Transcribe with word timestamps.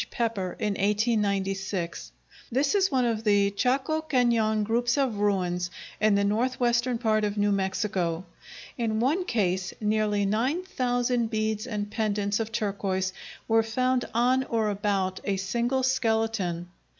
Pepper 0.09 0.55
in 0.57 0.69
1896. 0.73 2.11
This 2.51 2.73
is 2.73 2.89
one 2.89 3.05
of 3.05 3.23
the 3.23 3.51
Chaco 3.51 4.01
Cañon 4.01 4.63
groups 4.63 4.97
of 4.97 5.17
ruins, 5.17 5.69
in 5.99 6.15
the 6.15 6.23
northwestern 6.23 6.97
part 6.97 7.23
of 7.23 7.37
New 7.37 7.51
Mexico. 7.51 8.25
In 8.79 8.99
one 8.99 9.25
case 9.25 9.75
nearly 9.79 10.25
nine 10.25 10.63
thousand 10.63 11.29
beads 11.29 11.67
and 11.67 11.91
pendants 11.91 12.39
of 12.39 12.51
turquoise 12.51 13.13
were 13.47 13.61
found 13.61 14.05
on 14.15 14.43
or 14.45 14.71
about 14.71 15.19
a 15.23 15.37
single 15.37 15.83
skeleton. 15.83 16.67